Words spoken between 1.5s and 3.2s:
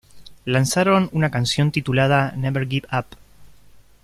titulada "Never Give Up".